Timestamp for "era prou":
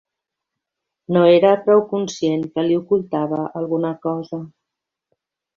1.33-1.83